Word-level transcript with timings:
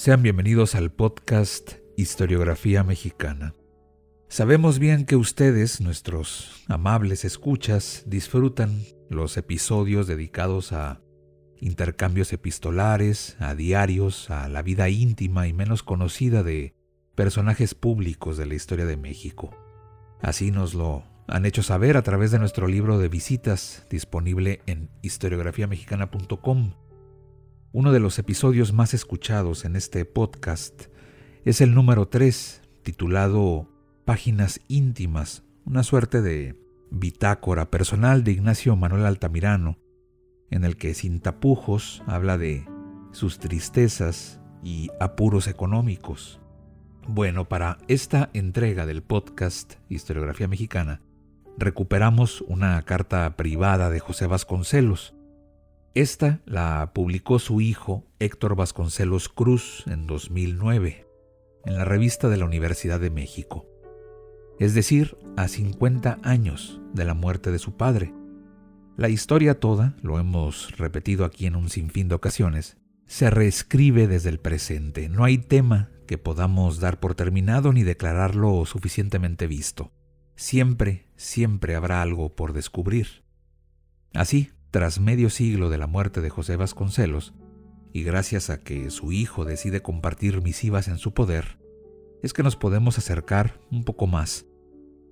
Sean 0.00 0.22
bienvenidos 0.22 0.76
al 0.76 0.90
podcast 0.90 1.72
Historiografía 1.94 2.82
Mexicana. 2.82 3.54
Sabemos 4.28 4.78
bien 4.78 5.04
que 5.04 5.14
ustedes, 5.14 5.82
nuestros 5.82 6.64
amables 6.68 7.26
escuchas, 7.26 8.04
disfrutan 8.06 8.80
los 9.10 9.36
episodios 9.36 10.06
dedicados 10.06 10.72
a 10.72 11.02
intercambios 11.58 12.32
epistolares, 12.32 13.36
a 13.40 13.54
diarios, 13.54 14.30
a 14.30 14.48
la 14.48 14.62
vida 14.62 14.88
íntima 14.88 15.46
y 15.46 15.52
menos 15.52 15.82
conocida 15.82 16.42
de 16.42 16.74
personajes 17.14 17.74
públicos 17.74 18.38
de 18.38 18.46
la 18.46 18.54
historia 18.54 18.86
de 18.86 18.96
México. 18.96 19.50
Así 20.22 20.50
nos 20.50 20.72
lo 20.72 21.04
han 21.28 21.44
hecho 21.44 21.62
saber 21.62 21.98
a 21.98 22.02
través 22.02 22.30
de 22.30 22.38
nuestro 22.38 22.68
libro 22.68 22.96
de 22.98 23.08
visitas 23.08 23.86
disponible 23.90 24.62
en 24.64 24.88
historiografiamexicana.com 25.02 26.72
uno 27.72 27.92
de 27.92 28.00
los 28.00 28.18
episodios 28.18 28.72
más 28.72 28.94
escuchados 28.94 29.64
en 29.64 29.76
este 29.76 30.04
podcast 30.04 30.86
es 31.44 31.60
el 31.60 31.72
número 31.72 32.08
3, 32.08 32.62
titulado 32.82 33.68
Páginas 34.04 34.60
íntimas, 34.66 35.44
una 35.64 35.84
suerte 35.84 36.20
de 36.20 36.60
bitácora 36.90 37.70
personal 37.70 38.24
de 38.24 38.32
Ignacio 38.32 38.74
Manuel 38.74 39.06
Altamirano, 39.06 39.78
en 40.50 40.64
el 40.64 40.76
que 40.76 40.94
sin 40.94 41.20
tapujos 41.20 42.02
habla 42.06 42.38
de 42.38 42.66
sus 43.12 43.38
tristezas 43.38 44.40
y 44.64 44.90
apuros 44.98 45.46
económicos. 45.46 46.40
Bueno, 47.06 47.48
para 47.48 47.78
esta 47.86 48.30
entrega 48.32 48.84
del 48.84 49.04
podcast 49.04 49.74
Historiografía 49.88 50.48
Mexicana, 50.48 51.02
recuperamos 51.56 52.40
una 52.48 52.82
carta 52.82 53.36
privada 53.36 53.90
de 53.90 54.00
José 54.00 54.26
Vasconcelos, 54.26 55.14
esta 55.94 56.40
la 56.46 56.92
publicó 56.94 57.38
su 57.38 57.60
hijo 57.60 58.06
Héctor 58.18 58.54
Vasconcelos 58.54 59.28
Cruz 59.28 59.84
en 59.86 60.06
2009 60.06 61.06
en 61.64 61.74
la 61.74 61.84
revista 61.84 62.28
de 62.28 62.36
la 62.36 62.44
Universidad 62.44 63.00
de 63.00 63.10
México, 63.10 63.66
es 64.58 64.74
decir, 64.74 65.16
a 65.36 65.48
50 65.48 66.18
años 66.22 66.80
de 66.94 67.04
la 67.04 67.14
muerte 67.14 67.50
de 67.50 67.58
su 67.58 67.76
padre. 67.76 68.14
La 68.96 69.08
historia 69.08 69.58
toda, 69.58 69.96
lo 70.02 70.18
hemos 70.18 70.76
repetido 70.78 71.24
aquí 71.24 71.46
en 71.46 71.56
un 71.56 71.68
sinfín 71.68 72.08
de 72.08 72.14
ocasiones, 72.14 72.76
se 73.06 73.28
reescribe 73.28 74.06
desde 74.06 74.28
el 74.28 74.38
presente. 74.38 75.08
No 75.08 75.24
hay 75.24 75.38
tema 75.38 75.90
que 76.06 76.18
podamos 76.18 76.80
dar 76.80 77.00
por 77.00 77.14
terminado 77.14 77.72
ni 77.72 77.82
declararlo 77.82 78.64
suficientemente 78.66 79.46
visto. 79.46 79.92
Siempre, 80.36 81.08
siempre 81.16 81.74
habrá 81.74 82.02
algo 82.02 82.34
por 82.34 82.52
descubrir. 82.52 83.24
Así, 84.14 84.50
tras 84.70 85.00
medio 85.00 85.30
siglo 85.30 85.68
de 85.68 85.78
la 85.78 85.86
muerte 85.86 86.20
de 86.20 86.30
José 86.30 86.56
Vasconcelos, 86.56 87.34
y 87.92 88.04
gracias 88.04 88.50
a 88.50 88.60
que 88.60 88.90
su 88.90 89.12
hijo 89.12 89.44
decide 89.44 89.82
compartir 89.82 90.42
misivas 90.42 90.88
en 90.88 90.98
su 90.98 91.12
poder, 91.12 91.58
es 92.22 92.32
que 92.32 92.42
nos 92.42 92.56
podemos 92.56 92.98
acercar 92.98 93.60
un 93.70 93.84
poco 93.84 94.06
más 94.06 94.46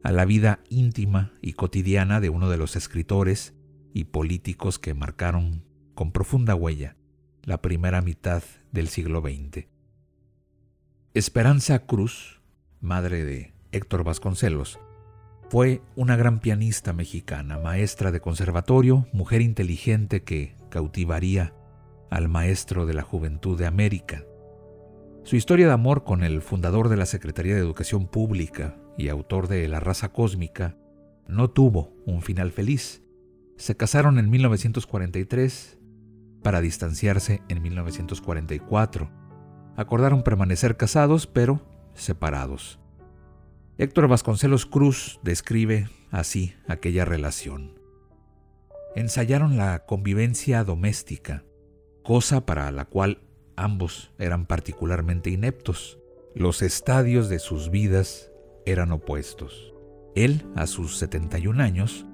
a 0.05 0.13
la 0.13 0.25
vida 0.25 0.61
íntima 0.69 1.33
y 1.43 1.55
cotidiana 1.55 2.21
de 2.21 2.31
uno 2.31 2.49
de 2.49 2.57
los 2.57 2.77
escritores 2.77 3.55
y 3.93 4.05
políticos 4.05 4.79
que 4.79 4.95
marcaron 4.95 5.65
con 5.95 6.13
profunda 6.13 6.55
huella 6.55 6.97
la 7.43 7.61
primera 7.61 8.01
mitad 8.03 8.43
del 8.71 8.89
siglo 8.89 9.23
XX. 9.23 9.67
Esperanza 11.15 11.87
Cruz, 11.87 12.41
madre 12.81 13.25
de 13.25 13.55
Héctor 13.73 14.05
Vasconcelos, 14.05 14.79
fue 15.51 15.81
una 15.97 16.17
gran 16.17 16.41
pianista 16.41 16.93
mexicana, 16.93 17.59
maestra 17.59 18.13
de 18.13 18.21
conservatorio, 18.21 19.07
mujer 19.13 19.41
inteligente 19.41 20.23
que 20.23 20.55
cautivaría 20.69 21.55
al 22.11 22.29
maestro 22.29 22.85
de 22.85 22.93
la 22.93 23.03
juventud 23.03 23.59
de 23.59 23.67
América. 23.67 24.25
Su 25.25 25.37
historia 25.37 25.67
de 25.67 25.73
amor 25.73 26.05
con 26.05 26.23
el 26.23 26.43
fundador 26.43 26.91
de 26.91 26.97
la 26.97 27.07
Secretaría 27.07 27.55
de 27.55 27.61
Educación 27.61 28.09
Pública 28.09 28.77
y 28.99 29.09
autor 29.09 29.49
de 29.49 29.67
La 29.69 29.81
raza 29.81 30.11
cósmica 30.11 30.77
no 31.27 31.49
tuvo 31.49 31.95
un 32.05 32.21
final 32.21 32.53
feliz. 32.53 33.03
Se 33.57 33.75
casaron 33.75 34.19
en 34.19 34.29
1943 34.29 35.79
para 36.43 36.61
distanciarse 36.61 37.43
en 37.49 37.63
1944. 37.63 39.11
Acordaron 39.77 40.23
permanecer 40.23 40.77
casados 40.77 41.27
pero 41.27 41.63
separados. 41.95 42.79
Héctor 43.81 44.09
Vasconcelos 44.09 44.67
Cruz 44.67 45.21
describe 45.23 45.89
así 46.11 46.53
aquella 46.67 47.05
relación. 47.05 47.79
Ensayaron 48.97 49.57
la 49.57 49.87
convivencia 49.87 50.65
doméstica, 50.65 51.45
cosa 52.03 52.45
para 52.45 52.73
la 52.73 52.87
cual 52.87 53.23
ambos 53.55 54.13
eran 54.19 54.47
particularmente 54.47 55.31
ineptos. 55.31 56.01
Los 56.35 56.61
estadios 56.63 57.29
de 57.29 57.39
sus 57.39 57.71
vidas 57.71 58.33
eran 58.67 58.91
opuestos. 58.91 59.73
Él, 60.17 60.45
a 60.57 60.67
sus 60.67 60.97
71 60.97 61.63
años, 61.63 62.05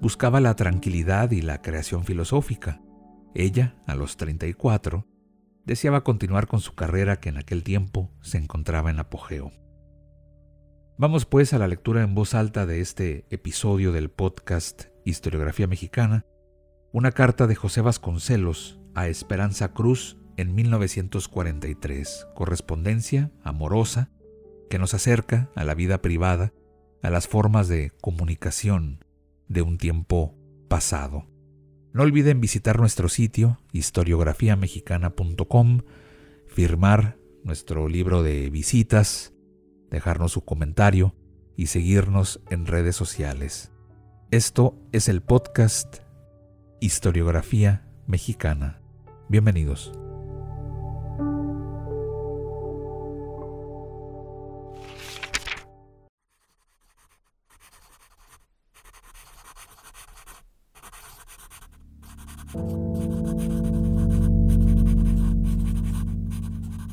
buscaba 0.00 0.40
la 0.40 0.56
tranquilidad 0.56 1.30
y 1.30 1.40
la 1.40 1.62
creación 1.62 2.02
filosófica. 2.02 2.82
Ella, 3.32 3.76
a 3.86 3.94
los 3.94 4.16
34, 4.16 5.06
deseaba 5.64 6.02
continuar 6.02 6.48
con 6.48 6.58
su 6.58 6.74
carrera 6.74 7.20
que 7.20 7.28
en 7.28 7.36
aquel 7.36 7.62
tiempo 7.62 8.10
se 8.22 8.38
encontraba 8.38 8.90
en 8.90 8.98
apogeo. 8.98 9.52
Vamos 10.98 11.24
pues 11.24 11.54
a 11.54 11.58
la 11.58 11.68
lectura 11.68 12.02
en 12.02 12.14
voz 12.14 12.34
alta 12.34 12.66
de 12.66 12.82
este 12.82 13.24
episodio 13.30 13.92
del 13.92 14.10
podcast 14.10 14.88
Historiografía 15.06 15.66
Mexicana, 15.66 16.26
una 16.92 17.12
carta 17.12 17.46
de 17.46 17.54
José 17.54 17.80
Vasconcelos 17.80 18.78
a 18.94 19.08
Esperanza 19.08 19.72
Cruz 19.72 20.18
en 20.36 20.54
1943, 20.54 22.26
correspondencia 22.34 23.32
amorosa 23.42 24.10
que 24.68 24.78
nos 24.78 24.92
acerca 24.92 25.50
a 25.56 25.64
la 25.64 25.72
vida 25.74 26.02
privada, 26.02 26.52
a 27.02 27.08
las 27.08 27.26
formas 27.26 27.68
de 27.68 27.90
comunicación 28.02 29.02
de 29.48 29.62
un 29.62 29.78
tiempo 29.78 30.36
pasado. 30.68 31.26
No 31.94 32.02
olviden 32.02 32.38
visitar 32.40 32.78
nuestro 32.78 33.08
sitio 33.08 33.58
historiografiamexicana.com, 33.72 35.80
firmar 36.46 37.16
nuestro 37.44 37.88
libro 37.88 38.22
de 38.22 38.50
visitas, 38.50 39.32
dejarnos 39.92 40.32
su 40.32 40.44
comentario 40.44 41.14
y 41.54 41.66
seguirnos 41.66 42.40
en 42.50 42.66
redes 42.66 42.96
sociales. 42.96 43.70
Esto 44.30 44.74
es 44.90 45.08
el 45.08 45.20
podcast 45.22 45.98
Historiografía 46.80 47.86
Mexicana. 48.06 48.80
Bienvenidos. 49.28 49.92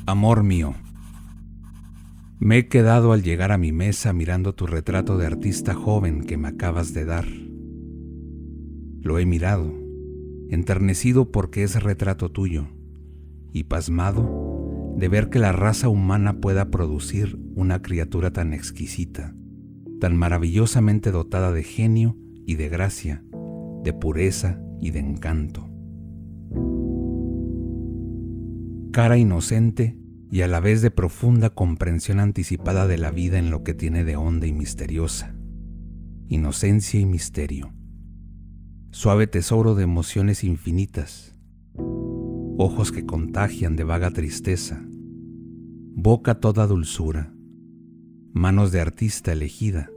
Amor 0.06 0.42
mío. 0.42 0.74
Me 2.42 2.56
he 2.56 2.68
quedado 2.68 3.12
al 3.12 3.22
llegar 3.22 3.52
a 3.52 3.58
mi 3.58 3.70
mesa 3.70 4.14
mirando 4.14 4.54
tu 4.54 4.66
retrato 4.66 5.18
de 5.18 5.26
artista 5.26 5.74
joven 5.74 6.24
que 6.24 6.38
me 6.38 6.48
acabas 6.48 6.94
de 6.94 7.04
dar. 7.04 7.26
Lo 9.02 9.18
he 9.18 9.26
mirado, 9.26 9.74
enternecido 10.48 11.32
porque 11.32 11.64
es 11.64 11.82
retrato 11.82 12.30
tuyo, 12.30 12.68
y 13.52 13.64
pasmado 13.64 14.94
de 14.96 15.08
ver 15.08 15.28
que 15.28 15.38
la 15.38 15.52
raza 15.52 15.90
humana 15.90 16.40
pueda 16.40 16.70
producir 16.70 17.38
una 17.56 17.82
criatura 17.82 18.32
tan 18.32 18.54
exquisita, 18.54 19.36
tan 20.00 20.16
maravillosamente 20.16 21.10
dotada 21.10 21.52
de 21.52 21.62
genio 21.62 22.16
y 22.46 22.54
de 22.54 22.70
gracia, 22.70 23.22
de 23.84 23.92
pureza 23.92 24.62
y 24.80 24.92
de 24.92 25.00
encanto. 25.00 25.68
Cara 28.92 29.18
inocente 29.18 29.98
y 30.30 30.42
a 30.42 30.48
la 30.48 30.60
vez 30.60 30.80
de 30.80 30.92
profunda 30.92 31.50
comprensión 31.50 32.20
anticipada 32.20 32.86
de 32.86 32.98
la 32.98 33.10
vida 33.10 33.38
en 33.38 33.50
lo 33.50 33.64
que 33.64 33.74
tiene 33.74 34.04
de 34.04 34.16
honda 34.16 34.46
y 34.46 34.52
misteriosa, 34.52 35.34
inocencia 36.28 37.00
y 37.00 37.06
misterio. 37.06 37.72
suave 38.92 39.26
tesoro 39.26 39.74
de 39.74 39.84
emociones 39.84 40.44
infinitas, 40.44 41.36
ojos 42.58 42.92
que 42.92 43.06
contagian 43.06 43.76
de 43.76 43.84
vaga 43.84 44.10
tristeza, 44.10 44.84
boca 45.94 46.40
toda 46.40 46.66
dulzura, 46.66 47.32
manos 48.32 48.70
de 48.70 48.80
artista 48.80 49.32
elegida, 49.32 49.90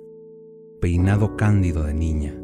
peinado 0.81 1.35
cándido 1.35 1.83
de 1.83 1.93
niña, 1.93 2.35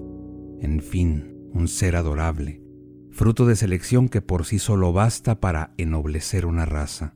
en 0.59 0.81
fin, 0.81 1.35
un 1.53 1.67
ser 1.67 1.95
adorable, 1.95 2.61
fruto 3.09 3.45
de 3.45 3.55
selección 3.55 4.09
que 4.09 4.21
por 4.21 4.45
sí 4.45 4.59
solo 4.59 4.93
basta 4.93 5.39
para 5.39 5.73
ennoblecer 5.77 6.45
una 6.45 6.65
raza. 6.65 7.15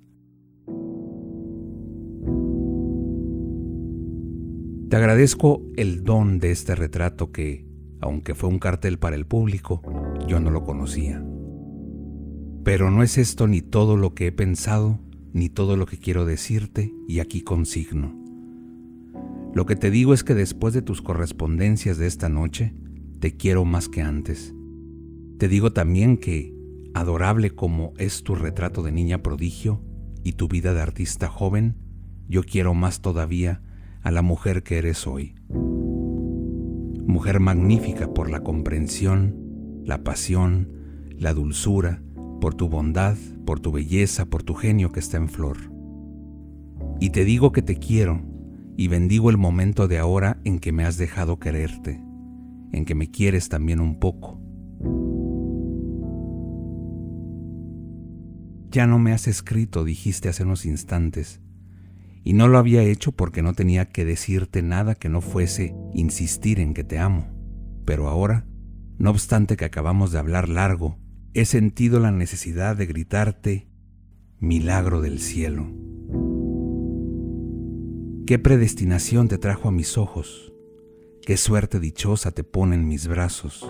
Te 4.94 4.98
agradezco 4.98 5.64
el 5.76 6.04
don 6.04 6.38
de 6.38 6.52
este 6.52 6.76
retrato 6.76 7.32
que, 7.32 7.66
aunque 8.00 8.36
fue 8.36 8.48
un 8.48 8.60
cartel 8.60 9.00
para 9.00 9.16
el 9.16 9.26
público, 9.26 9.82
yo 10.28 10.40
no 10.40 10.52
lo 10.52 10.64
conocía. 10.64 11.26
Pero 12.64 12.92
no 12.92 13.02
es 13.02 13.18
esto 13.18 13.48
ni 13.48 13.64
todo 13.64 13.98
lo 13.98 14.14
que 14.14 14.28
he 14.28 14.32
pensado, 14.32 15.00
ni 15.34 15.50
todo 15.50 15.78
lo 15.78 15.88
que 15.88 15.98
quiero 15.98 16.26
decirte, 16.26 16.94
y 17.08 17.22
aquí 17.22 17.42
consigno. 17.42 18.16
Lo 19.56 19.66
que 19.66 19.76
te 19.76 19.90
digo 19.90 20.14
es 20.14 20.24
que 20.24 20.36
después 20.36 20.76
de 20.76 20.84
tus 20.84 21.02
correspondencias 21.02 21.98
de 21.98 22.06
esta 22.06 22.30
noche, 22.30 22.76
te 23.20 23.36
quiero 23.36 23.66
más 23.66 23.90
que 23.90 24.04
antes. 24.04 24.54
Te 25.40 25.48
digo 25.48 25.74
también 25.74 26.18
que, 26.18 26.54
adorable 26.94 27.50
como 27.50 27.94
es 27.98 28.22
tu 28.22 28.36
retrato 28.36 28.84
de 28.84 28.92
niña 28.92 29.24
prodigio 29.24 29.82
y 30.24 30.34
tu 30.34 30.48
vida 30.48 30.76
de 30.76 30.82
artista 30.82 31.30
joven, 31.30 31.78
yo 32.28 32.44
quiero 32.44 32.76
más 32.76 33.02
todavía 33.02 33.64
a 34.04 34.12
la 34.12 34.22
mujer 34.22 34.64
que 34.64 34.78
eres 34.78 35.08
hoy. 35.08 35.36
Mujer 37.06 37.40
magnífica 37.40 38.14
por 38.14 38.30
la 38.30 38.42
comprensión, 38.42 39.82
la 39.86 40.04
pasión, 40.04 40.70
la 41.18 41.34
dulzura, 41.34 42.04
por 42.42 42.54
tu 42.54 42.68
bondad, 42.68 43.18
por 43.46 43.60
tu 43.60 43.72
belleza, 43.72 44.26
por 44.26 44.44
tu 44.44 44.56
genio 44.56 44.92
que 44.92 45.00
está 45.00 45.18
en 45.18 45.30
flor. 45.30 45.58
Y 47.00 47.12
te 47.12 47.24
digo 47.24 47.52
que 47.52 47.62
te 47.62 47.78
quiero 47.78 48.22
y 48.76 48.88
bendigo 48.88 49.30
el 49.30 49.38
momento 49.38 49.88
de 49.88 50.00
ahora 50.00 50.40
en 50.44 50.60
que 50.60 50.72
me 50.72 50.84
has 50.84 50.98
dejado 50.98 51.40
quererte, 51.40 52.02
en 52.72 52.86
que 52.86 52.96
me 52.96 53.10
quieres 53.10 53.50
también 53.50 53.80
un 53.80 54.00
poco. 54.00 54.40
Ya 58.72 58.88
no 58.88 58.98
me 58.98 59.12
has 59.14 59.28
escrito, 59.28 59.84
dijiste 59.84 60.30
hace 60.30 60.44
unos 60.44 60.66
instantes, 60.66 61.42
y 62.24 62.34
no 62.34 62.48
lo 62.48 62.58
había 62.58 62.84
hecho 62.84 63.12
porque 63.12 63.42
no 63.42 63.54
tenía 63.54 63.90
que 63.90 64.06
decirte 64.06 64.62
nada 64.62 64.96
que 64.96 65.10
no 65.10 65.22
fuese 65.22 65.76
insistir 65.94 66.60
en 66.60 66.74
que 66.74 66.84
te 66.84 66.98
amo. 66.98 67.28
Pero 67.86 68.08
ahora, 68.08 68.48
no 68.98 69.10
obstante 69.10 69.58
que 69.58 69.66
acabamos 69.66 70.12
de 70.12 70.20
hablar 70.20 70.48
largo, 70.48 71.00
he 71.34 71.46
sentido 71.46 72.00
la 72.00 72.12
necesidad 72.12 72.78
de 72.78 72.86
gritarte, 72.86 73.68
milagro 74.40 75.02
del 75.02 75.20
cielo. 75.20 75.72
¿Qué 78.26 78.40
predestinación 78.40 79.28
te 79.28 79.38
trajo 79.38 79.68
a 79.68 79.72
mis 79.72 79.98
ojos? 79.98 80.54
¿Qué 81.26 81.36
suerte 81.36 81.80
dichosa 81.82 82.32
te 82.32 82.46
pone 82.46 82.76
en 82.76 82.88
mis 82.88 83.08
brazos? 83.08 83.70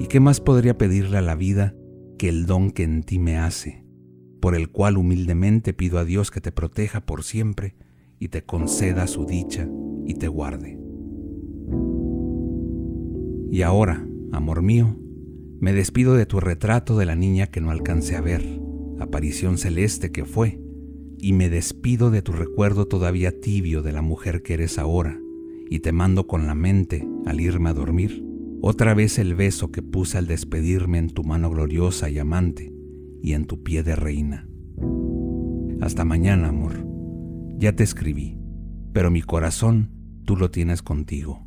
¿Y 0.00 0.08
qué 0.08 0.18
más 0.18 0.40
podría 0.40 0.76
pedirle 0.76 1.18
a 1.18 1.22
la 1.22 1.36
vida 1.36 1.76
que 2.18 2.28
el 2.28 2.46
don 2.46 2.72
que 2.72 2.82
en 2.82 3.04
ti 3.04 3.18
me 3.18 3.38
hace, 3.38 3.85
por 4.46 4.54
el 4.54 4.68
cual 4.68 4.96
humildemente 4.96 5.74
pido 5.74 5.98
a 5.98 6.04
Dios 6.04 6.30
que 6.30 6.40
te 6.40 6.52
proteja 6.52 7.00
por 7.00 7.24
siempre 7.24 7.74
y 8.20 8.28
te 8.28 8.44
conceda 8.44 9.08
su 9.08 9.26
dicha 9.26 9.68
y 10.06 10.14
te 10.14 10.28
guarde? 10.28 10.78
Y 13.50 13.62
ahora, 13.62 14.06
amor 14.30 14.62
mío, 14.62 14.96
me 15.58 15.72
despido 15.72 16.14
de 16.14 16.26
tu 16.26 16.38
retrato 16.38 16.96
de 16.96 17.06
la 17.06 17.16
niña 17.16 17.48
que 17.48 17.60
no 17.60 17.72
alcancé 17.72 18.14
a 18.14 18.20
ver, 18.20 18.44
aparición 19.00 19.58
celeste 19.58 20.12
que 20.12 20.24
fue, 20.24 20.60
y 21.18 21.32
me 21.32 21.50
despido 21.50 22.12
de 22.12 22.22
tu 22.22 22.30
recuerdo 22.30 22.86
todavía 22.86 23.40
tibio 23.40 23.82
de 23.82 23.90
la 23.90 24.02
mujer 24.02 24.44
que 24.44 24.54
eres 24.54 24.78
ahora, 24.78 25.18
y 25.68 25.80
te 25.80 25.90
mando 25.90 26.28
con 26.28 26.46
la 26.46 26.54
mente, 26.54 27.04
al 27.26 27.40
irme 27.40 27.70
a 27.70 27.74
dormir, 27.74 28.24
otra 28.60 28.94
vez 28.94 29.18
el 29.18 29.34
beso 29.34 29.72
que 29.72 29.82
puse 29.82 30.18
al 30.18 30.28
despedirme 30.28 30.98
en 30.98 31.10
tu 31.10 31.24
mano 31.24 31.50
gloriosa 31.50 32.08
y 32.10 32.20
amante, 32.20 32.75
y 33.26 33.32
en 33.32 33.46
tu 33.46 33.64
pie 33.64 33.82
de 33.82 33.96
reina. 33.96 34.46
Hasta 35.80 36.04
mañana, 36.04 36.50
amor. 36.50 36.86
Ya 37.58 37.74
te 37.74 37.82
escribí, 37.82 38.38
pero 38.92 39.10
mi 39.10 39.20
corazón 39.20 39.90
tú 40.24 40.36
lo 40.36 40.52
tienes 40.52 40.80
contigo. 40.80 41.44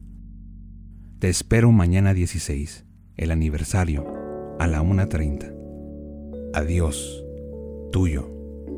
Te 1.20 1.30
espero 1.30 1.72
mañana 1.72 2.14
16, 2.14 2.86
el 3.16 3.32
aniversario, 3.32 4.06
a 4.60 4.68
la 4.68 4.84
1.30. 4.84 6.52
Adiós, 6.54 7.24
tuyo. 7.94 8.30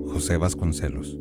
José 0.06 0.38
Vasconcelos. 0.38 1.21